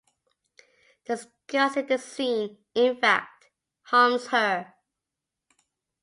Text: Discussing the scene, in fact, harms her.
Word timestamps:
Discussing 1.05 1.85
the 1.85 1.99
scene, 1.99 2.57
in 2.73 2.95
fact, 2.97 3.49
harms 3.83 4.25
her. 4.29 4.73